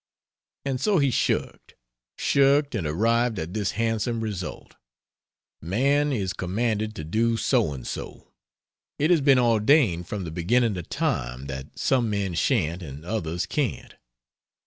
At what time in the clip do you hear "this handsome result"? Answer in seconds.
3.53-4.73